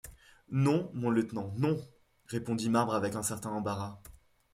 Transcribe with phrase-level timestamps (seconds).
[0.49, 1.53] Non, mon lieutenant...
[1.59, 1.79] non...
[2.25, 4.01] répondit Marbre avec un certain embarras.